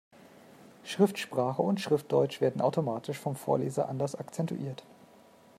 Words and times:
Schriftsprache 0.83 1.61
und 1.61 1.79
Schriftdeutsch 1.79 2.41
werden 2.41 2.59
automatisch 2.59 3.19
vom 3.19 3.35
Vorleser 3.35 3.87
anders 3.87 4.15
akzentuiert. 4.15 4.83